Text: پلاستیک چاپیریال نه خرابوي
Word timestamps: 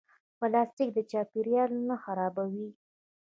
پلاستیک 0.39 0.95
چاپیریال 1.11 1.71
نه 1.89 1.95
خرابوي 2.03 2.67